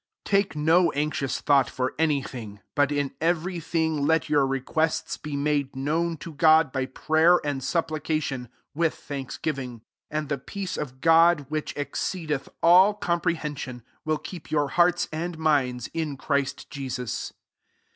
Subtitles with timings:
[0.25, 5.15] 6 Take no anxious thought for any thing; but in every thing let your requests
[5.15, 10.39] be made known to God by prayer and supplication with thanksgiv ing: 7 and the
[10.39, 16.17] peace of God, which exceedeth all compre hension, will keep your hearts and minds in
[16.17, 17.33] Christ Jesus.